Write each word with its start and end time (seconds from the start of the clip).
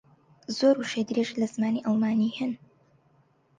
زۆر 0.57 0.75
وشەی 0.77 1.07
درێژ 1.09 1.29
لە 1.41 1.47
زمانی 1.53 1.85
ئەڵمانی 1.85 2.35
ھەن. 2.37 2.51